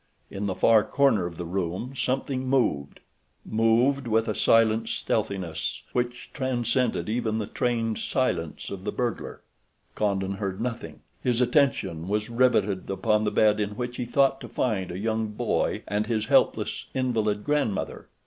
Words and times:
In 0.31 0.47
the 0.47 0.55
far 0.55 0.83
corner 0.83 1.27
of 1.27 1.37
the 1.37 1.45
room 1.45 1.93
something 1.95 2.47
moved—moved 2.49 4.07
with 4.07 4.27
a 4.27 4.33
silent 4.33 4.89
stealthiness 4.89 5.83
which 5.93 6.31
transcended 6.33 7.07
even 7.07 7.37
the 7.37 7.45
trained 7.45 7.99
silence 7.99 8.71
of 8.71 8.83
the 8.83 8.91
burglar. 8.91 9.41
Condon 9.93 10.37
heard 10.37 10.59
nothing. 10.59 11.01
His 11.21 11.39
attention 11.39 12.07
was 12.07 12.31
riveted 12.31 12.89
upon 12.89 13.25
the 13.25 13.29
bed 13.31 13.59
in 13.59 13.75
which 13.75 13.97
he 13.97 14.05
thought 14.05 14.41
to 14.41 14.47
find 14.49 14.89
a 14.91 14.97
young 14.97 15.27
boy 15.33 15.83
and 15.87 16.07
his 16.07 16.25
helpless, 16.25 16.87
invalid 16.95 17.43
grandmother. 17.43 18.07